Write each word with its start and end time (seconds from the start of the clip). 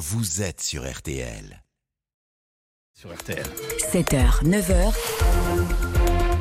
vous 0.00 0.40
êtes 0.40 0.62
sur 0.62 0.90
RTL. 0.90 1.62
Sur 2.98 3.14
RTL. 3.14 3.44
7h, 3.92 4.42
9h, 4.44 4.94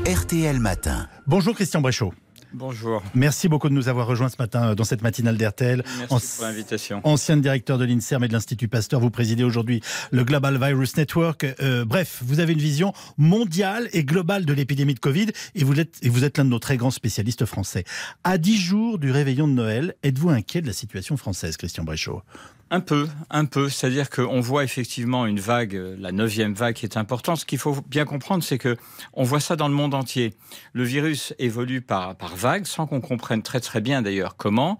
RTL 0.09 0.59
Matin. 0.61 1.09
Bonjour 1.27 1.53
Christian 1.55 1.81
Bréchot. 1.81 2.13
Bonjour. 2.53 3.03
Merci 3.13 3.49
beaucoup 3.49 3.67
de 3.67 3.73
nous 3.73 3.89
avoir 3.89 4.07
rejoints 4.07 4.29
ce 4.29 4.37
matin 4.39 4.69
euh, 4.69 4.75
dans 4.75 4.85
cette 4.85 5.01
matinale 5.01 5.35
d'RTL. 5.35 5.83
Merci 5.99 6.37
pour 6.37 6.45
l'invitation. 6.45 7.01
Ancien 7.03 7.35
directeur 7.35 7.77
de 7.77 7.83
l'INSERM 7.83 8.23
et 8.23 8.27
de 8.29 8.33
l'Institut 8.33 8.69
Pasteur, 8.69 9.01
vous 9.01 9.11
présidez 9.11 9.43
aujourd'hui 9.43 9.81
le 10.11 10.23
Global 10.23 10.57
Virus 10.57 10.95
Network. 10.95 11.45
Euh, 11.59 11.83
bref, 11.83 12.21
vous 12.23 12.39
avez 12.39 12.53
une 12.53 12.59
vision 12.59 12.93
mondiale 13.17 13.89
et 13.91 14.05
globale 14.05 14.45
de 14.45 14.53
l'épidémie 14.53 14.93
de 14.93 14.99
Covid 14.99 15.27
et 15.55 15.65
vous 15.65 15.77
êtes, 15.77 15.97
et 16.01 16.07
vous 16.07 16.23
êtes 16.23 16.37
l'un 16.37 16.45
de 16.45 16.49
nos 16.49 16.59
très 16.59 16.77
grands 16.77 16.91
spécialistes 16.91 17.45
français. 17.45 17.83
À 18.23 18.37
dix 18.37 18.57
jours 18.57 18.99
du 18.99 19.11
réveillon 19.11 19.49
de 19.49 19.53
Noël, 19.53 19.95
êtes-vous 20.01 20.29
inquiet 20.29 20.61
de 20.61 20.67
la 20.67 20.73
situation 20.73 21.17
française, 21.17 21.57
Christian 21.57 21.83
Bréchot 21.83 22.23
Un 22.71 22.81
peu, 22.81 23.07
un 23.29 23.45
peu. 23.45 23.67
C'est-à-dire 23.69 24.09
qu'on 24.09 24.41
voit 24.41 24.63
effectivement 24.63 25.25
une 25.25 25.39
vague, 25.39 25.75
euh, 25.75 25.95
la 25.99 26.11
neuvième 26.11 26.53
vague 26.53 26.75
qui 26.75 26.85
est 26.85 26.97
importante. 26.97 27.37
Ce 27.37 27.45
qu'il 27.45 27.57
faut 27.57 27.77
bien 27.87 28.05
comprendre, 28.05 28.43
c'est 28.43 28.57
que 28.59 28.77
on 29.13 29.23
voit 29.23 29.39
ça 29.39 29.55
dans 29.55 29.67
le 29.67 29.73
monde 29.73 29.93
entier. 29.95 30.33
Le 30.73 30.83
virus 30.83 31.33
évolue 31.39 31.81
par, 31.81 32.15
par 32.15 32.35
vagues, 32.35 32.65
sans 32.65 32.85
qu'on 32.85 33.01
comprenne 33.01 33.41
très 33.41 33.59
très 33.59 33.81
bien 33.81 34.01
d'ailleurs 34.03 34.35
comment. 34.37 34.77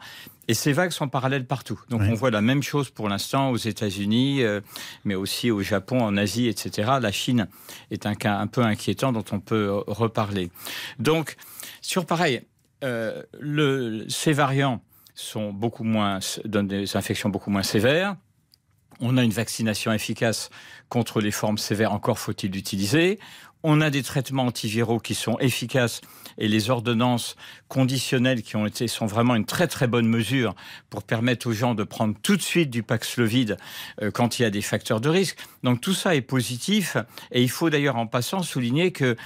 Et 0.47 0.55
ces 0.55 0.73
vagues 0.73 0.89
sont 0.91 1.07
parallèles 1.07 1.45
partout. 1.45 1.79
Donc 1.89 2.01
Oui. 2.01 2.07
on 2.09 2.15
voit 2.15 2.31
la 2.31 2.41
même 2.41 2.63
chose 2.63 2.89
pour 2.89 3.07
l'instant 3.07 3.51
aux 3.51 3.57
États-Unis, 3.57 4.41
euh, 4.43 4.61
mais 5.05 5.13
aussi 5.13 5.51
au 5.51 5.61
Japon, 5.61 6.01
en 6.01 6.17
Asie, 6.17 6.47
etc. 6.47 6.93
La 6.99 7.11
Chine 7.11 7.47
est 7.91 8.07
un 8.07 8.15
cas 8.15 8.35
un 8.37 8.47
peu 8.47 8.61
inquiétant 8.63 9.11
dont 9.11 9.25
on 9.31 9.39
peut 9.39 9.67
euh, 9.67 9.79
reparler. 9.85 10.49
Donc 10.97 11.35
sur 11.81 12.05
pareil, 12.07 12.41
euh, 12.83 13.21
le, 13.39 14.05
ces 14.09 14.33
variants 14.33 14.81
sont 15.19 15.51
beaucoup 15.51 15.83
moins 15.83 16.19
donnent 16.45 16.67
des 16.67 16.95
infections 16.95 17.29
beaucoup 17.29 17.49
moins 17.49 17.63
sévères. 17.63 18.15
On 19.01 19.17
a 19.17 19.23
une 19.23 19.31
vaccination 19.31 19.91
efficace 19.91 20.49
contre 20.89 21.21
les 21.21 21.31
formes 21.31 21.57
sévères, 21.57 21.93
encore 21.93 22.19
faut-il 22.19 22.51
l'utiliser. 22.51 23.19
On 23.61 23.81
a 23.81 23.89
des 23.89 24.03
traitements 24.03 24.45
antiviraux 24.45 24.99
qui 24.99 25.15
sont 25.15 25.37
efficaces 25.39 25.99
et 26.37 26.47
les 26.47 26.69
ordonnances 26.69 27.35
conditionnelles 27.67 28.41
qui 28.41 28.55
ont 28.55 28.65
été 28.65 28.87
sont 28.87 29.05
vraiment 29.05 29.35
une 29.35 29.45
très 29.45 29.67
très 29.67 29.87
bonne 29.87 30.07
mesure 30.07 30.55
pour 30.89 31.03
permettre 31.03 31.47
aux 31.47 31.53
gens 31.53 31.75
de 31.75 31.83
prendre 31.83 32.15
tout 32.23 32.37
de 32.37 32.41
suite 32.41 32.69
du 32.69 32.83
Paxlovid 32.83 33.57
euh, 34.01 34.11
quand 34.11 34.39
il 34.39 34.43
y 34.43 34.45
a 34.45 34.49
des 34.49 34.61
facteurs 34.61 35.01
de 35.01 35.09
risque. 35.09 35.37
Donc 35.63 35.81
tout 35.81 35.93
ça 35.93 36.15
est 36.15 36.21
positif 36.21 36.95
et 37.31 37.41
il 37.41 37.49
faut 37.49 37.69
d'ailleurs 37.69 37.97
en 37.97 38.07
passant 38.07 38.41
souligner 38.43 38.93
que 38.93 39.17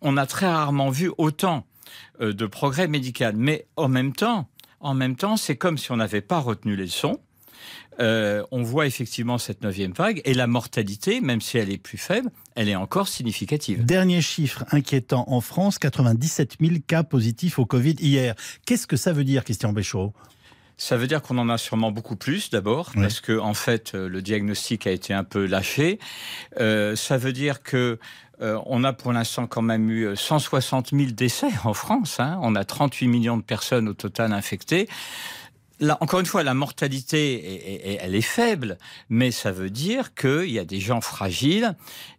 on 0.00 0.16
a 0.16 0.26
très 0.26 0.46
rarement 0.46 0.90
vu 0.90 1.12
autant 1.16 1.64
euh, 2.20 2.32
de 2.32 2.46
progrès 2.46 2.88
médical, 2.88 3.34
mais 3.36 3.66
en 3.76 3.88
même 3.88 4.12
temps, 4.12 4.48
en 4.80 4.94
même 4.94 5.16
temps, 5.16 5.36
c'est 5.36 5.56
comme 5.56 5.78
si 5.78 5.90
on 5.92 5.96
n'avait 5.96 6.20
pas 6.20 6.38
retenu 6.38 6.76
les 6.76 6.84
leçons. 6.84 7.20
Euh, 8.00 8.44
on 8.52 8.62
voit 8.62 8.86
effectivement 8.86 9.38
cette 9.38 9.62
neuvième 9.62 9.92
vague 9.92 10.20
et 10.24 10.32
la 10.32 10.46
mortalité, 10.46 11.20
même 11.20 11.40
si 11.40 11.58
elle 11.58 11.70
est 11.70 11.78
plus 11.78 11.98
faible, 11.98 12.30
elle 12.54 12.68
est 12.68 12.76
encore 12.76 13.08
significative. 13.08 13.84
Dernier 13.84 14.20
chiffre 14.22 14.64
inquiétant 14.70 15.24
en 15.26 15.40
France, 15.40 15.80
97 15.80 16.58
000 16.60 16.76
cas 16.86 17.02
positifs 17.02 17.58
au 17.58 17.66
Covid 17.66 17.96
hier. 17.98 18.36
Qu'est-ce 18.66 18.86
que 18.86 18.96
ça 18.96 19.12
veut 19.12 19.24
dire, 19.24 19.42
Christian 19.42 19.72
Bréchot 19.72 20.12
Ça 20.80 20.96
veut 20.96 21.08
dire 21.08 21.20
qu'on 21.22 21.36
en 21.38 21.48
a 21.48 21.58
sûrement 21.58 21.90
beaucoup 21.90 22.14
plus 22.16 22.50
d'abord, 22.50 22.92
Oui. 22.94 23.02
parce 23.02 23.20
que 23.20 23.36
en 23.38 23.52
fait 23.54 23.94
euh, 23.94 24.08
le 24.08 24.22
diagnostic 24.22 24.86
a 24.86 24.92
été 24.92 25.12
un 25.12 25.24
peu 25.24 25.44
lâché. 25.44 25.98
Euh, 26.60 26.94
ça 26.94 27.16
veut 27.18 27.32
dire 27.32 27.62
que 27.64 27.98
euh, 28.40 28.56
on 28.66 28.84
a 28.84 28.92
pour 28.92 29.12
l'instant 29.12 29.48
quand 29.48 29.62
même 29.62 29.90
eu 29.90 30.04
euh, 30.06 30.14
160 30.14 30.90
000 30.92 31.10
décès 31.10 31.48
en 31.64 31.74
France. 31.74 32.20
hein. 32.20 32.38
On 32.42 32.54
a 32.54 32.64
38 32.64 33.08
millions 33.08 33.36
de 33.36 33.42
personnes 33.42 33.88
au 33.88 33.94
total 33.94 34.32
infectées. 34.32 34.88
Là, 35.80 35.96
encore 36.00 36.18
une 36.20 36.26
fois, 36.26 36.42
la 36.42 36.54
mortalité, 36.54 37.34
est- 37.34 37.92
est- 37.92 37.98
elle 38.02 38.14
est 38.16 38.20
faible, 38.20 38.78
mais 39.10 39.30
ça 39.30 39.52
veut 39.52 39.70
dire 39.70 40.14
qu'il 40.14 40.50
y 40.50 40.58
a 40.58 40.64
des 40.64 40.80
gens 40.80 41.00
fragiles 41.00 41.76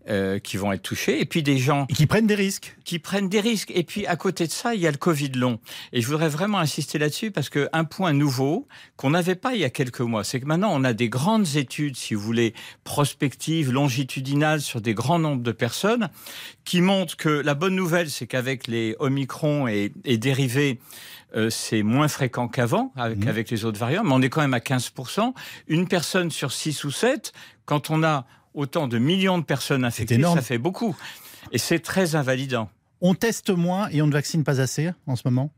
euh, 0.09 0.39
qui 0.39 0.57
vont 0.57 0.71
être 0.71 0.81
touchés, 0.81 1.21
et 1.21 1.25
puis 1.25 1.43
des 1.43 1.59
gens 1.59 1.85
Et 1.89 1.93
qui 1.93 2.07
prennent 2.07 2.25
des 2.25 2.33
risques. 2.33 2.75
qui 2.83 2.97
prennent 2.97 3.29
des 3.29 3.41
risques. 3.41 3.71
Et 3.75 3.83
puis 3.83 4.07
à 4.07 4.15
côté 4.15 4.47
de 4.47 4.51
ça, 4.51 4.73
il 4.73 4.81
y 4.81 4.87
a 4.87 4.91
le 4.91 4.97
Covid 4.97 5.29
long. 5.35 5.59
Et 5.93 6.01
je 6.01 6.07
voudrais 6.07 6.29
vraiment 6.29 6.57
insister 6.57 6.97
là-dessus 6.97 7.29
parce 7.29 7.49
que 7.49 7.69
un 7.73 7.83
point 7.83 8.11
nouveau 8.13 8.67
qu'on 8.95 9.11
n'avait 9.11 9.35
pas 9.35 9.53
il 9.53 9.59
y 9.61 9.65
a 9.65 9.69
quelques 9.69 9.99
mois, 9.99 10.23
c'est 10.23 10.39
que 10.39 10.45
maintenant 10.45 10.71
on 10.73 10.83
a 10.83 10.93
des 10.93 11.09
grandes 11.09 11.55
études, 11.57 11.95
si 11.95 12.15
vous 12.15 12.21
voulez, 12.21 12.55
prospectives, 12.85 13.71
longitudinales 13.71 14.61
sur 14.61 14.81
des 14.81 14.95
grands 14.95 15.19
nombres 15.19 15.43
de 15.43 15.51
personnes 15.51 16.09
qui 16.65 16.81
montrent 16.81 17.15
que 17.15 17.29
la 17.29 17.53
bonne 17.53 17.75
nouvelle, 17.75 18.09
c'est 18.09 18.25
qu'avec 18.25 18.65
les 18.67 18.95
Omicron 18.99 19.67
et, 19.67 19.91
et 20.05 20.17
dérivés, 20.17 20.79
euh, 21.35 21.49
c'est 21.49 21.83
moins 21.83 22.07
fréquent 22.07 22.47
qu'avant 22.47 22.91
avec, 22.95 23.19
Mhm. 23.19 23.27
avec 23.27 23.49
les 23.51 23.65
autres 23.65 23.79
variants, 23.79 24.03
mais 24.03 24.13
on 24.13 24.21
est 24.21 24.29
quand 24.29 24.41
même 24.41 24.53
à 24.53 24.59
15%. 24.59 25.33
Une 25.67 25.87
personne 25.87 26.31
sur 26.31 26.51
6 26.51 26.83
ou 26.83 26.91
7, 26.91 27.33
quand 27.65 27.89
on 27.89 28.03
a 28.03 28.25
autant 28.53 28.87
de 28.87 28.97
millions 28.97 29.37
de 29.37 29.43
personnes 29.43 29.85
infectées, 29.85 30.21
ça 30.35 30.41
fait 30.41 30.57
beaucoup. 30.57 30.95
Et 31.51 31.57
c'est 31.57 31.79
très 31.79 32.15
invalidant. 32.15 32.69
On 33.01 33.13
teste 33.13 33.49
moins 33.49 33.87
et 33.89 34.01
on 34.01 34.07
ne 34.07 34.11
vaccine 34.11 34.43
pas 34.43 34.59
assez 34.59 34.91
en 35.07 35.15
ce 35.15 35.21
moment? 35.25 35.51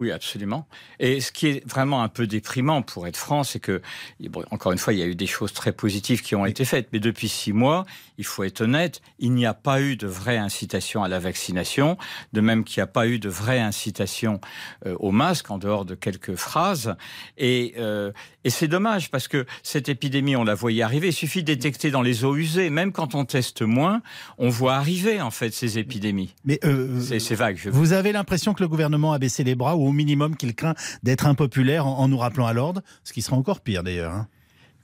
Oui, 0.00 0.12
absolument. 0.12 0.68
Et 1.00 1.20
ce 1.20 1.32
qui 1.32 1.48
est 1.48 1.68
vraiment 1.68 2.02
un 2.02 2.08
peu 2.08 2.28
déprimant 2.28 2.82
pour 2.82 3.08
être 3.08 3.16
franc, 3.16 3.42
c'est 3.42 3.58
que, 3.58 3.82
bon, 4.20 4.44
encore 4.52 4.70
une 4.70 4.78
fois, 4.78 4.92
il 4.92 5.00
y 5.00 5.02
a 5.02 5.06
eu 5.06 5.16
des 5.16 5.26
choses 5.26 5.52
très 5.52 5.72
positives 5.72 6.22
qui 6.22 6.36
ont 6.36 6.46
été 6.46 6.64
faites, 6.64 6.88
mais 6.92 7.00
depuis 7.00 7.28
six 7.28 7.52
mois, 7.52 7.84
il 8.16 8.24
faut 8.24 8.44
être 8.44 8.60
honnête, 8.60 9.00
il 9.18 9.32
n'y 9.32 9.44
a 9.44 9.54
pas 9.54 9.80
eu 9.80 9.96
de 9.96 10.06
vraie 10.06 10.36
incitation 10.36 11.02
à 11.02 11.08
la 11.08 11.18
vaccination, 11.18 11.98
de 12.32 12.40
même 12.40 12.62
qu'il 12.62 12.80
n'y 12.80 12.84
a 12.84 12.88
pas 12.88 13.08
eu 13.08 13.18
de 13.18 13.28
vraie 13.28 13.58
incitation 13.58 14.40
euh, 14.86 14.94
au 15.00 15.10
masque, 15.10 15.50
en 15.50 15.58
dehors 15.58 15.84
de 15.84 15.96
quelques 15.96 16.36
phrases. 16.36 16.94
Et, 17.36 17.74
euh, 17.78 18.12
et 18.44 18.50
c'est 18.50 18.68
dommage, 18.68 19.10
parce 19.10 19.26
que 19.26 19.46
cette 19.64 19.88
épidémie, 19.88 20.36
on 20.36 20.44
la 20.44 20.54
voyait 20.54 20.82
arriver. 20.82 21.08
Il 21.08 21.12
suffit 21.12 21.42
de 21.42 21.52
détecter 21.52 21.90
dans 21.90 22.02
les 22.02 22.24
eaux 22.24 22.36
usées, 22.36 22.70
même 22.70 22.92
quand 22.92 23.16
on 23.16 23.24
teste 23.24 23.62
moins, 23.62 24.00
on 24.38 24.48
voit 24.48 24.74
arriver, 24.74 25.20
en 25.20 25.32
fait, 25.32 25.52
ces 25.52 25.78
épidémies, 25.78 26.36
Mais 26.44 26.60
euh, 26.64 27.00
ces, 27.00 27.18
ces 27.18 27.34
vagues. 27.34 27.58
Je 27.60 27.70
vous 27.70 27.92
avez 27.92 28.12
l'impression 28.12 28.54
que 28.54 28.62
le 28.62 28.68
gouvernement 28.68 29.12
a 29.12 29.18
baissé 29.18 29.42
les 29.42 29.56
bras 29.56 29.74
ou 29.76 29.87
au 29.88 29.92
minimum 29.92 30.36
qu'il 30.36 30.54
craint 30.54 30.74
d'être 31.02 31.26
impopulaire 31.26 31.86
en, 31.86 31.98
en 31.98 32.08
nous 32.08 32.18
rappelant 32.18 32.46
à 32.46 32.52
l'ordre, 32.52 32.82
ce 33.04 33.12
qui 33.12 33.22
sera 33.22 33.36
encore 33.36 33.60
pire 33.60 33.82
d'ailleurs. 33.82 34.12
hein. 34.12 34.28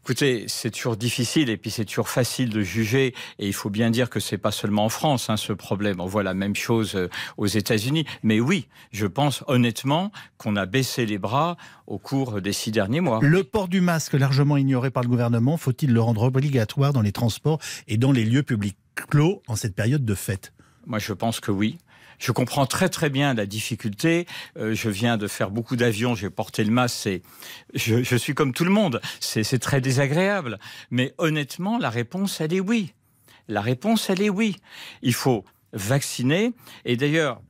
Écoutez, 0.04 0.44
c'est 0.48 0.70
toujours 0.70 0.98
difficile 0.98 1.48
et 1.48 1.56
puis 1.56 1.70
c'est 1.70 1.86
toujours 1.86 2.10
facile 2.10 2.50
de 2.50 2.60
juger. 2.60 3.14
Et 3.38 3.46
il 3.46 3.54
faut 3.54 3.70
bien 3.70 3.90
dire 3.90 4.10
que 4.10 4.20
c'est 4.20 4.36
pas 4.36 4.50
seulement 4.50 4.84
en 4.84 4.90
France 4.90 5.30
hein, 5.30 5.38
ce 5.38 5.54
problème. 5.54 5.98
On 5.98 6.04
voit 6.04 6.22
la 6.22 6.34
même 6.34 6.54
chose 6.54 6.94
euh, 6.94 7.08
aux 7.38 7.46
États-Unis. 7.46 8.04
Mais 8.22 8.38
oui, 8.38 8.68
je 8.92 9.06
pense 9.06 9.42
honnêtement 9.46 10.12
qu'on 10.36 10.56
a 10.56 10.66
baissé 10.66 11.06
les 11.06 11.16
bras 11.16 11.56
au 11.86 11.96
cours 11.96 12.42
des 12.42 12.52
six 12.52 12.70
derniers 12.70 13.00
mois. 13.00 13.20
Le 13.22 13.44
port 13.44 13.66
du 13.66 13.80
masque 13.80 14.12
largement 14.12 14.58
ignoré 14.58 14.90
par 14.90 15.04
le 15.04 15.08
gouvernement, 15.08 15.56
faut-il 15.56 15.94
le 15.94 16.02
rendre 16.02 16.24
obligatoire 16.24 16.92
dans 16.92 17.00
les 17.00 17.12
transports 17.12 17.58
et 17.88 17.96
dans 17.96 18.12
les 18.12 18.26
lieux 18.26 18.42
publics 18.42 18.76
clos 19.08 19.40
en 19.48 19.56
cette 19.56 19.74
période 19.74 20.04
de 20.04 20.14
fête? 20.14 20.52
Moi, 20.86 20.98
je 20.98 21.12
pense 21.12 21.40
que 21.40 21.50
oui. 21.50 21.78
Je 22.18 22.32
comprends 22.32 22.66
très 22.66 22.88
très 22.88 23.10
bien 23.10 23.34
la 23.34 23.46
difficulté. 23.46 24.26
Euh, 24.56 24.74
je 24.74 24.88
viens 24.88 25.16
de 25.16 25.26
faire 25.26 25.50
beaucoup 25.50 25.76
d'avions, 25.76 26.14
j'ai 26.14 26.30
porté 26.30 26.64
le 26.64 26.70
masque. 26.70 27.08
Je, 27.74 28.16
suis 28.16 28.34
comme 28.34 28.52
tout 28.52 28.64
le 28.64 28.70
monde. 28.70 29.00
C'est, 29.20 29.58
très 29.58 29.80
désagréable. 29.80 30.58
Mais 30.90 31.14
honnêtement, 31.18 31.78
la 31.78 31.90
réponse, 31.90 32.40
elle 32.40 32.54
est 32.54 32.60
oui. 32.60 32.92
La 33.48 33.60
réponse, 33.60 34.08
elle 34.10 34.22
est 34.22 34.30
oui. 34.30 34.56
Il 35.02 35.14
faut 35.14 35.44
vacciner. 35.72 36.52
Et 36.84 36.96
d'ailleurs, 36.96 37.40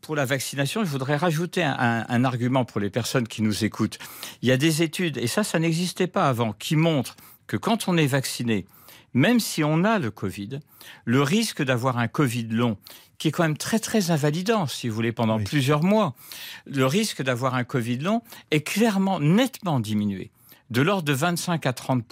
pour 0.00 0.16
la 0.16 0.24
vaccination, 0.24 0.84
je 0.84 0.90
voudrais 0.90 1.16
rajouter 1.16 1.62
un 1.62 2.24
argument 2.24 2.64
pour 2.66 2.80
les 2.80 2.90
personnes 2.90 3.26
qui 3.26 3.40
nous 3.40 3.64
écoutent. 3.64 3.98
Il 4.42 4.48
y 4.48 4.52
a 4.52 4.58
des 4.58 4.82
études, 4.82 5.16
et 5.16 5.26
ça, 5.26 5.44
ça 5.44 5.58
n'existait 5.58 6.08
pas 6.08 6.28
avant, 6.28 6.52
qui 6.52 6.76
montrent 6.76 7.16
que 7.46 7.56
quand 7.56 7.88
on 7.88 7.96
est 7.96 8.06
vacciné, 8.06 8.66
même 9.14 9.40
si 9.40 9.64
on 9.64 9.84
a 9.84 9.98
le 9.98 10.10
Covid, 10.10 10.60
le 11.04 11.22
risque 11.22 11.62
d'avoir 11.62 11.98
un 11.98 12.08
Covid 12.08 12.44
long, 12.50 12.76
qui 13.18 13.28
est 13.28 13.30
quand 13.32 13.42
même 13.42 13.56
très 13.56 13.78
très 13.78 14.10
invalidant, 14.10 14.66
si 14.66 14.88
vous 14.88 14.94
voulez, 14.94 15.12
pendant 15.12 15.38
Oui. 15.38 15.44
plusieurs 15.44 15.82
mois, 15.82 16.14
le 16.66 16.86
risque 16.86 17.22
d'avoir 17.22 17.54
un 17.54 17.64
Covid 17.64 17.98
long 17.98 18.22
est 18.50 18.60
clairement, 18.60 19.18
nettement 19.18 19.80
diminué, 19.80 20.30
de 20.70 20.82
l'ordre 20.82 21.02
de 21.04 21.12
25 21.12 21.66
à 21.66 21.72
30 21.72 22.04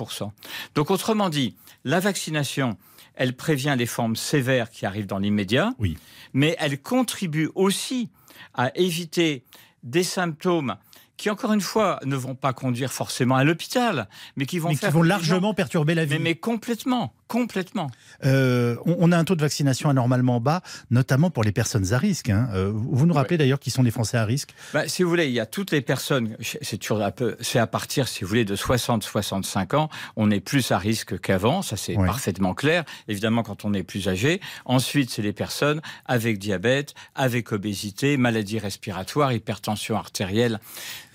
Donc 0.75 0.91
autrement 0.91 1.29
dit, 1.29 1.55
la 1.85 2.01
vaccination, 2.01 2.77
elle 3.15 3.37
prévient 3.37 3.77
les 3.79 3.87
formes 3.87 4.17
sévères 4.17 4.71
qui 4.71 4.85
arrivent 4.85 5.07
dans 5.07 5.19
l'immédiat, 5.19 5.75
Oui. 5.79 5.97
mais 6.33 6.57
elle 6.59 6.81
contribue 6.83 7.51
aussi 7.55 8.11
à 8.55 8.77
éviter 8.77 9.45
des 9.85 10.03
symptômes 10.03 10.77
qui, 11.17 11.31
encore 11.31 11.53
une 11.53 11.61
fois, 11.61 11.99
ne 12.05 12.17
vont 12.17 12.35
pas 12.35 12.53
conduire 12.53 12.93
forcément 12.93 13.37
à 13.37 13.45
l'hôpital, 13.45 14.09
mais 14.37 14.47
qui 14.47 14.59
vont 14.59 14.69
Mais 14.69 14.77
qui 14.77 14.87
vont 14.89 15.03
largement 15.03 15.55
perturber 15.55 15.95
la 15.95 16.05
vie. 16.05 16.15
Mais, 16.15 16.19
mais 16.21 16.35
complètement, 16.35 17.15
complètement. 17.29 17.91
Euh, 18.25 18.77
on, 18.87 19.13
a 19.13 19.19
un 19.19 19.25
taux 19.25 19.35
de 19.35 19.41
vaccination 19.41 19.91
anormalement 19.91 20.41
bas, 20.41 20.63
notamment 20.91 21.31
pour 21.31 21.43
les 21.45 21.53
personnes 21.53 21.93
à 21.93 21.99
risque. 21.99 22.31
hein. 22.31 22.49
Euh, 22.55 22.71
vous 22.75 23.07
nous 23.07 23.15
rappelez 23.15 23.37
d'ailleurs 23.37 23.59
qui 23.59 23.71
sont 23.71 23.83
les 23.83 23.91
Français 23.91 24.17
à 24.17 24.25
risque? 24.25 24.55
Bah, 24.73 24.89
si 24.89 25.03
vous 25.03 25.09
voulez, 25.09 25.27
il 25.27 25.33
y 25.33 25.41
a 25.41 25.47
toutes 25.47 25.71
les 25.73 25.81
personnes. 25.81 26.37
C'est 26.63 26.79
toujours 26.79 27.03
un 27.03 27.11
peu. 27.11 27.37
C'est 27.41 27.59
à 27.59 27.67
partir, 27.67 28.09
si 28.09 28.23
vous 28.25 28.29
voulez, 28.29 28.45
de 28.45 28.55
60-65 28.57 29.75
ans, 29.77 29.89
on 30.17 30.31
est 30.31 30.41
plus 30.41 30.71
à 30.73 30.79
risque 30.79 31.19
qu'avant. 31.21 31.63
Ça, 31.63 31.77
c'est 31.77 31.97
Ouais. 31.97 32.07
parfaitement 32.07 32.55
clair. 32.55 32.85
Évidemment, 33.09 33.43
quand 33.43 33.65
on 33.65 33.75
est 33.75 33.83
plus 33.83 34.09
âgé. 34.09 34.41
Ensuite, 34.65 35.11
c'est 35.11 35.23
les 35.23 35.33
personnes 35.33 35.81
avec 36.07 36.39
diabète, 36.39 36.95
avec 37.15 37.53
obésité, 37.53 38.17
maladie 38.17 38.59
respiratoire, 38.59 39.33
hypertension 39.33 39.97
artérielle, 39.97 40.61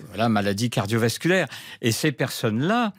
voilà, 0.10 0.30
maladie 0.30 0.70
cardiovasculaire. 0.70 1.48
Et 1.82 1.92
ces 1.92 2.12
personnes-là. 2.12 2.94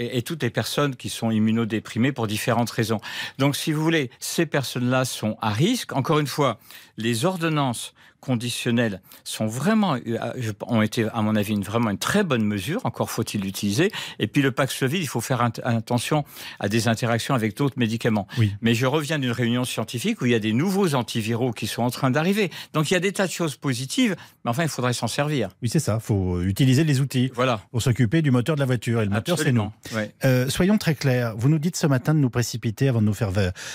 Et, 0.00 0.22
toutes 0.22 0.42
les 0.42 0.50
personnes 0.50 0.96
qui 0.96 1.08
sont 1.08 1.30
immunodéprimées 1.30 2.12
pour 2.12 2.26
différentes 2.26 2.70
raisons. 2.70 3.00
Donc, 3.38 3.56
si 3.56 3.72
vous 3.72 3.82
voulez, 3.82 4.10
ces 4.18 4.46
personnes-là 4.46 5.04
sont 5.04 5.36
à 5.40 5.50
risque. 5.50 5.92
Encore 5.92 6.18
une 6.18 6.26
fois, 6.26 6.58
les 6.96 7.24
ordonnances 7.24 7.94
conditionnels 8.20 9.00
sont 9.24 9.46
vraiment, 9.46 9.96
euh, 9.96 10.52
ont 10.66 10.82
été, 10.82 11.06
à 11.12 11.22
mon 11.22 11.36
avis, 11.36 11.52
une, 11.52 11.62
vraiment 11.62 11.90
une 11.90 11.98
très 11.98 12.22
bonne 12.22 12.44
mesure. 12.44 12.80
Encore 12.84 13.10
faut-il 13.10 13.40
l'utiliser. 13.40 13.90
Et 14.18 14.26
puis 14.26 14.42
le 14.42 14.52
Paxlovid, 14.52 15.00
il 15.00 15.08
faut 15.08 15.20
faire 15.20 15.40
attention 15.42 16.24
à 16.58 16.68
des 16.68 16.88
interactions 16.88 17.34
avec 17.34 17.56
d'autres 17.56 17.78
médicaments. 17.78 18.26
Oui. 18.38 18.52
Mais 18.60 18.74
je 18.74 18.86
reviens 18.86 19.18
d'une 19.18 19.30
réunion 19.32 19.64
scientifique 19.64 20.20
où 20.20 20.26
il 20.26 20.32
y 20.32 20.34
a 20.34 20.38
des 20.38 20.52
nouveaux 20.52 20.94
antiviraux 20.94 21.52
qui 21.52 21.66
sont 21.66 21.82
en 21.82 21.90
train 21.90 22.10
d'arriver. 22.10 22.50
Donc 22.72 22.90
il 22.90 22.94
y 22.94 22.96
a 22.96 23.00
des 23.00 23.12
tas 23.12 23.26
de 23.26 23.32
choses 23.32 23.56
positives, 23.56 24.16
mais 24.44 24.50
enfin, 24.50 24.62
il 24.62 24.68
faudrait 24.68 24.92
s'en 24.92 25.08
servir. 25.08 25.48
Oui, 25.62 25.68
c'est 25.68 25.80
ça. 25.80 25.98
Il 26.00 26.04
faut 26.04 26.42
utiliser 26.42 26.84
les 26.84 27.00
outils 27.00 27.30
voilà. 27.34 27.60
pour 27.70 27.82
s'occuper 27.82 28.22
du 28.22 28.30
moteur 28.30 28.54
de 28.56 28.60
la 28.60 28.66
voiture. 28.66 29.00
Et 29.00 29.04
le 29.04 29.10
moteur, 29.10 29.38
c'est 29.38 29.52
nous. 29.52 29.70
Ouais. 29.94 30.12
Euh, 30.24 30.48
soyons 30.48 30.78
très 30.78 30.94
clairs. 30.94 31.34
Vous 31.36 31.48
nous 31.48 31.58
dites 31.58 31.76
ce 31.76 31.86
matin 31.86 32.14
de 32.14 32.20
nous 32.20 32.30
précipiter 32.30 32.88
avant 32.88 33.00
de 33.00 33.06
nous 33.06 33.14
faire 33.14 33.30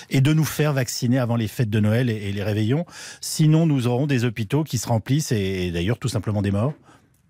et 0.09 0.21
de 0.21 0.33
nous 0.33 0.43
faire 0.43 0.73
vacciner 0.73 1.19
avant 1.19 1.35
les 1.35 1.47
fêtes 1.47 1.69
de 1.69 1.79
Noël 1.79 2.09
et, 2.09 2.29
et 2.29 2.31
les 2.31 2.43
réveillons. 2.43 2.85
Sinon, 3.21 3.65
nous 3.65 3.87
aurons 3.87 4.07
des 4.07 4.25
hôpitaux 4.35 4.65
qui 4.65 4.77
se 4.77 4.87
remplissent 4.89 5.31
et, 5.31 5.71
d'ailleurs 5.71 5.97
tout 5.97 6.09
simplement 6.09 6.41
des 6.41 6.51
morts 6.51 6.73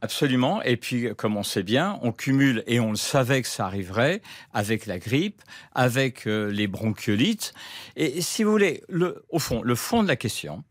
Absolument. 0.01 0.61
Et 0.61 0.75
puis, 0.75 1.15
comme 1.15 1.35
on 1.37 1.41
sait 1.41 1.63
bien, 1.63 1.97
on 2.03 2.11
cumule, 2.11 2.63
et 2.67 2.79
on 2.79 2.91
le 2.91 2.95
savait 2.95 3.41
que 3.41 3.47
ça 3.47 3.65
arriverait, 3.65 4.21
avec 4.53 4.85
la 4.85 4.99
grippe, 4.99 5.41
avec 5.73 6.27
euh, 6.27 6.51
les 6.51 6.67
bronchiolites. 6.67 7.53
Et, 7.95 8.21
si 8.21 8.43
vous 8.43 8.51
voulez, 8.51 8.83
le, 8.87 9.23
au 9.29 9.39
fond, 9.39 9.63
le 9.63 9.73
fond 9.73 10.03
de 10.03 10.07
la 10.07 10.15
question, 10.15 10.63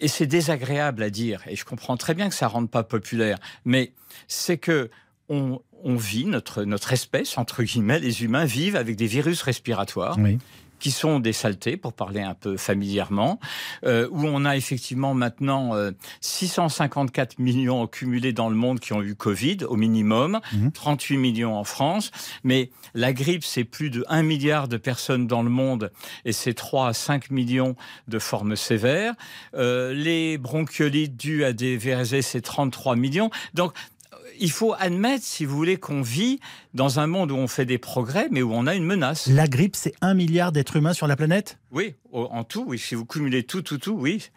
et 0.00 0.08
c'est 0.08 0.26
désagréable 0.26 1.02
à 1.02 1.08
dire, 1.08 1.42
et 1.46 1.56
je 1.56 1.64
comprends 1.64 1.96
très 1.96 2.14
bien 2.14 2.28
que 2.28 2.34
ça 2.34 2.46
ne 2.46 2.50
rende 2.50 2.70
pas 2.70 2.82
populaire, 2.82 3.38
mais 3.64 3.92
c'est 4.28 4.58
que 4.58 4.90
on, 5.30 5.60
on, 5.82 5.96
vit, 5.96 6.26
notre, 6.26 6.64
notre 6.64 6.92
espèce, 6.92 7.38
entre 7.38 7.62
guillemets, 7.62 8.00
les 8.00 8.22
humains 8.22 8.44
vivent 8.44 8.76
avec 8.76 8.96
des 8.96 9.06
virus 9.06 9.40
respiratoires. 9.42 10.18
Oui 10.18 10.38
qui 10.82 10.90
sont 10.90 11.20
des 11.20 11.32
saletés, 11.32 11.76
pour 11.76 11.92
parler 11.92 12.22
un 12.22 12.34
peu 12.34 12.56
familièrement, 12.56 13.38
euh, 13.84 14.08
où 14.10 14.26
on 14.26 14.44
a 14.44 14.56
effectivement 14.56 15.14
maintenant 15.14 15.70
654 16.20 17.34
euh, 17.38 17.42
millions 17.42 17.86
cumulés 17.86 18.32
dans 18.32 18.50
le 18.50 18.56
monde 18.56 18.80
qui 18.80 18.92
ont 18.92 19.00
eu 19.00 19.14
Covid, 19.14 19.58
au 19.68 19.76
minimum, 19.76 20.40
38 20.74 21.14
mhm. 21.14 21.22
millions 21.22 21.56
en 21.56 21.62
France. 21.62 22.10
Mais 22.42 22.70
la 22.94 23.12
grippe, 23.12 23.44
c'est 23.44 23.62
plus 23.62 23.90
de 23.90 24.04
1 24.08 24.24
milliard 24.24 24.66
de 24.66 24.76
personnes 24.76 25.28
dans 25.28 25.44
le 25.44 25.50
monde 25.50 25.92
et 26.24 26.32
c'est 26.32 26.54
3 26.54 26.88
à 26.88 26.92
5 26.92 27.30
millions 27.30 27.76
de 28.08 28.18
formes 28.18 28.56
sévères. 28.56 29.14
Euh, 29.54 29.94
les 29.94 30.36
bronchiolites 30.36 31.16
dues 31.16 31.44
à 31.44 31.52
des 31.52 31.76
VRZ, 31.76 32.22
c'est 32.22 32.42
33 32.42 32.96
millions. 32.96 33.30
Donc, 33.54 33.72
il 34.38 34.50
faut 34.50 34.74
admettre, 34.78 35.24
si 35.24 35.44
vous 35.44 35.56
voulez, 35.56 35.76
qu'on 35.76 36.02
vit 36.02 36.40
dans 36.74 37.00
un 37.00 37.06
monde 37.06 37.30
où 37.30 37.36
on 37.36 37.48
fait 37.48 37.64
des 37.64 37.78
progrès, 37.78 38.28
mais 38.30 38.42
où 38.42 38.52
on 38.52 38.66
a 38.66 38.74
une 38.74 38.84
menace. 38.84 39.26
La 39.26 39.46
grippe, 39.46 39.76
c'est 39.76 39.94
un 40.00 40.14
milliard 40.14 40.52
d'êtres 40.52 40.76
humains 40.76 40.92
sur 40.92 41.06
la 41.06 41.16
planète? 41.16 41.58
Oui, 41.70 41.94
en 42.12 42.44
tout, 42.44 42.64
oui. 42.66 42.78
Si 42.78 42.94
vous 42.94 43.06
cumulez 43.06 43.44
tout, 43.44 43.62
tout, 43.62 43.78
tout, 43.78 43.92
oui. 43.92 44.28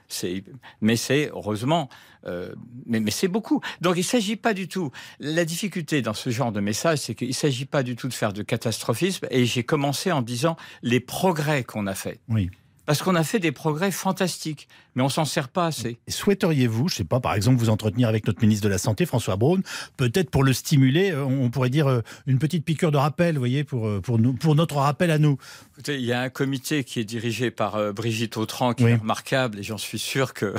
Mais 0.81 0.95
c'est, 0.95 1.29
heureusement, 1.33 1.89
euh, 2.25 2.53
mais, 2.85 2.99
mais 2.99 3.11
c'est 3.11 3.27
beaucoup. 3.27 3.61
Donc 3.81 3.95
il 3.95 3.99
ne 3.99 4.03
s'agit 4.05 4.35
pas 4.35 4.53
du 4.53 4.67
tout. 4.67 4.91
La 5.19 5.45
difficulté 5.45 6.01
dans 6.01 6.13
ce 6.13 6.29
genre 6.29 6.51
de 6.51 6.59
message, 6.59 6.99
c'est 6.99 7.15
qu'il 7.15 7.29
ne 7.29 7.33
s'agit 7.33 7.65
pas 7.65 7.83
du 7.83 7.95
tout 7.95 8.07
de 8.07 8.13
faire 8.13 8.33
de 8.33 8.43
catastrophisme. 8.43 9.27
Et 9.31 9.45
j'ai 9.45 9.63
commencé 9.63 10.11
en 10.11 10.21
disant 10.21 10.55
les 10.81 10.99
progrès 10.99 11.63
qu'on 11.63 11.87
a 11.87 11.95
faits. 11.95 12.19
Oui 12.29 12.49
parce 12.85 13.01
qu'on 13.01 13.15
a 13.15 13.23
fait 13.23 13.39
des 13.39 13.51
progrès 13.51 13.91
fantastiques, 13.91 14.67
mais 14.95 15.03
on 15.03 15.09
s'en 15.09 15.25
sert 15.25 15.49
pas 15.49 15.67
assez. 15.67 15.97
Souhaiteriez-vous, 16.07 16.87
je 16.89 16.95
sais 16.95 17.03
pas, 17.03 17.19
par 17.19 17.33
exemple, 17.33 17.57
vous 17.57 17.69
entretenir 17.69 18.07
avec 18.07 18.27
notre 18.27 18.41
ministre 18.41 18.63
de 18.63 18.69
la 18.69 18.77
Santé, 18.77 19.05
François 19.05 19.35
Braun, 19.35 19.61
peut-être 19.97 20.29
pour 20.29 20.43
le 20.43 20.53
stimuler, 20.53 21.11
euh, 21.11 21.23
on 21.23 21.49
pourrait 21.49 21.69
dire 21.69 21.87
euh, 21.87 22.01
une 22.27 22.39
petite 22.39 22.63
piqûre 22.63 22.91
de 22.91 22.97
rappel, 22.97 23.35
vous 23.35 23.39
voyez, 23.39 23.63
pour, 23.63 23.87
euh, 23.87 24.01
pour, 24.01 24.19
nous, 24.19 24.33
pour 24.33 24.55
notre 24.55 24.77
rappel 24.77 25.11
à 25.11 25.17
nous. 25.17 25.37
Écoutez, 25.73 25.95
il 25.95 26.05
y 26.05 26.13
a 26.13 26.21
un 26.21 26.29
comité 26.29 26.83
qui 26.83 26.99
est 26.99 27.05
dirigé 27.05 27.51
par 27.51 27.93
Brigitte 27.93 28.37
Autran, 28.37 28.73
qui 28.73 28.83
est 28.83 28.95
remarquable, 28.95 29.59
et 29.59 29.63
j'en 29.63 29.77
suis 29.77 29.99
sûr 29.99 30.33
qu'ils 30.33 30.53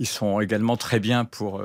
sont 0.06 0.40
également 0.40 0.76
très 0.76 1.00
bien 1.00 1.24
pour, 1.24 1.62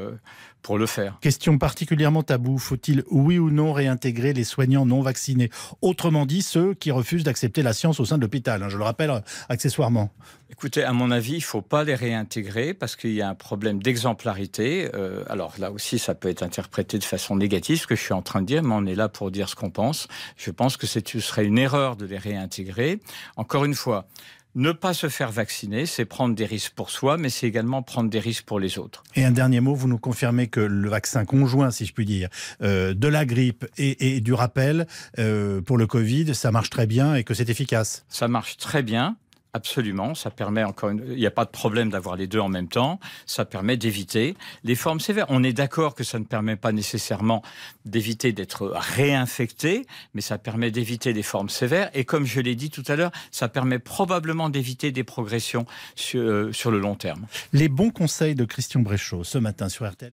pour 0.65 0.79
le 0.79 0.87
faire. 0.87 1.19
Question 1.21 1.59
particulièrement 1.59 2.23
taboue. 2.23 2.57
Faut-il, 2.57 3.03
oui 3.11 3.37
ou 3.37 3.51
non, 3.51 3.71
réintégrer 3.71 4.33
les 4.33 4.43
soignants 4.43 4.87
non 4.87 5.03
vaccinés? 5.03 5.51
Autrement 5.83 6.25
dit, 6.25 6.41
ceux 6.41 6.73
qui 6.73 6.89
refusent 6.89 7.23
d'accepter 7.23 7.61
la 7.61 7.71
science 7.71 7.99
au 7.99 8.05
sein 8.05 8.17
de 8.17 8.23
l'hôpital. 8.23 8.63
Hein, 8.63 8.69
je 8.69 8.77
le 8.79 8.83
rappelle 8.83 9.11
euh, 9.11 9.19
accessoirement. 9.47 10.09
Écoutez, 10.49 10.83
à 10.83 10.91
mon 10.91 11.11
avis, 11.11 11.33
il 11.33 11.37
ne 11.37 11.43
faut 11.43 11.61
pas 11.61 11.83
les 11.83 11.93
réintégrer 11.93 12.73
parce 12.73 12.95
qu'il 12.95 13.13
y 13.13 13.21
a 13.21 13.29
un 13.29 13.35
problème 13.35 13.83
d'exemplarité. 13.83 14.89
Euh, 14.95 15.23
alors 15.29 15.53
là 15.59 15.71
aussi, 15.71 15.99
ça 15.99 16.15
peut 16.15 16.29
être 16.29 16.41
interprété 16.41 16.97
de 16.97 17.03
façon 17.03 17.35
négative, 17.35 17.81
ce 17.81 17.85
que 17.85 17.95
je 17.95 18.01
suis 18.01 18.13
en 18.13 18.23
train 18.23 18.41
de 18.41 18.47
dire, 18.47 18.63
mais 18.63 18.73
on 18.73 18.87
est 18.87 18.95
là 18.95 19.07
pour 19.07 19.29
dire 19.29 19.49
ce 19.49 19.55
qu'on 19.55 19.69
pense. 19.69 20.07
Je 20.35 20.49
pense 20.49 20.77
que 20.77 20.87
ce 20.87 20.99
serait 21.19 21.45
une 21.45 21.59
erreur 21.59 21.95
de 21.95 22.07
les 22.07 22.17
réintégrer. 22.17 23.01
Encore 23.37 23.65
une 23.65 23.75
fois, 23.75 24.07
ne 24.55 24.71
pas 24.71 24.93
se 24.93 25.09
faire 25.09 25.31
vacciner, 25.31 25.85
c'est 25.85 26.05
prendre 26.05 26.33
des 26.33 26.45
risques 26.45 26.73
pour 26.73 26.89
soi, 26.89 27.17
mais 27.17 27.29
c'est 27.29 27.47
également 27.47 27.83
prendre 27.83 28.09
des 28.09 28.19
risques 28.19 28.45
pour 28.45 28.59
les 28.59 28.79
autres. 28.79 29.03
Et 29.15 29.25
un 29.25 29.31
dernier 29.31 29.59
mot, 29.59 29.75
vous 29.75 29.87
nous 29.87 29.97
confirmez 29.97 30.47
que 30.47 30.61
le 30.61 30.89
vaccin 30.89 31.25
conjoint, 31.25 31.71
si 31.71 31.85
je 31.85 31.93
puis 31.93 32.05
dire, 32.05 32.29
euh, 32.61 32.93
de 32.93 33.07
la 33.07 33.25
grippe 33.25 33.65
et, 33.77 34.21
du 34.21 34.33
rappel 34.33 34.87
euh, 35.19 35.61
pour 35.61 35.77
le 35.77 35.87
Covid, 35.87 36.33
ça 36.33 36.51
marche 36.51 36.69
très 36.69 36.87
bien 36.87 37.15
et 37.15 37.23
que 37.23 37.33
c'est 37.33 37.49
efficace? 37.49 38.05
Ça 38.09 38.27
marche 38.27 38.57
très 38.57 38.81
bien. 38.81 39.17
Absolument, 39.55 40.15
ça 40.15 40.31
permet 40.31 40.65
encore 40.65 40.89
une... 40.89 41.05
il 41.07 41.15
n'y 41.15 41.25
a 41.25 41.31
pas 41.31 41.45
de 41.45 41.49
problème 41.49 41.89
d'avoir 41.89 42.17
les 42.17 42.27
deux 42.27 42.41
en 42.41 42.49
même 42.49 42.67
temps, 42.67 42.99
ça 43.25 43.45
permet 43.45 43.77
d'éviter 43.77 44.35
les 44.65 44.75
formes 44.75 44.99
sévères. 44.99 45.27
On 45.29 45.45
est 45.45 45.53
d'accord 45.53 45.95
que 45.95 46.03
ça 46.03 46.19
ne 46.19 46.25
permet 46.25 46.57
pas 46.57 46.73
nécessairement 46.73 47.41
d'éviter 47.85 48.33
d'être 48.33 48.73
réinfecté, 48.75 49.85
mais 50.13 50.19
ça 50.19 50.37
permet 50.37 50.71
d'éviter 50.71 51.13
les 51.13 51.23
formes 51.23 51.47
sévères 51.47 51.89
et 51.93 52.03
comme 52.03 52.25
je 52.25 52.41
l'ai 52.41 52.55
dit 52.55 52.69
tout 52.69 52.83
à 52.89 52.97
l'heure, 52.97 53.11
ça 53.31 53.47
permet 53.47 53.79
probablement 53.79 54.49
d'éviter 54.49 54.91
des 54.91 55.05
progressions 55.05 55.65
sur, 55.95 56.19
euh, 56.19 56.51
sur 56.51 56.69
le 56.69 56.79
long 56.79 56.95
terme. 56.95 57.25
Les 57.53 57.69
bons 57.69 57.91
conseils 57.91 58.35
de 58.35 58.43
Christian 58.43 58.81
Bréchot 58.81 59.23
ce 59.23 59.37
matin 59.37 59.69
sur 59.69 59.89
RTL. 59.89 60.11